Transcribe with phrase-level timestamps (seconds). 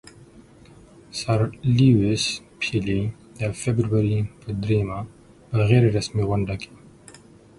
[1.19, 1.39] سر
[1.77, 2.23] لیویس
[2.59, 3.01] پیلي
[3.37, 4.99] د فبرورۍ پر دریمه
[5.49, 6.71] په غیر رسمي غونډه کې.